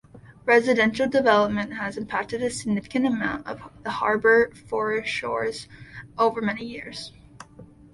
[0.45, 5.67] Residential development has impacted a significant amount of the harbour foreshores
[6.17, 7.11] over many years.